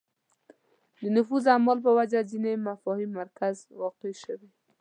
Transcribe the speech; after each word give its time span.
د 1.01 1.03
نفوذ 1.17 1.43
اعمال 1.53 1.77
په 1.85 1.91
وجه 1.97 2.19
ځینې 2.31 2.51
مفاهیم 2.67 3.11
مرکز 3.19 3.55
کې 3.65 3.73
واقع 3.83 4.11
شوې 4.23 4.49